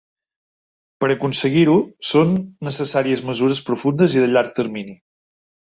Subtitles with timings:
[1.03, 1.75] Per a aconseguir-ho,
[2.13, 2.33] són
[2.69, 5.01] necessàries mesures profundes i a llarg termini.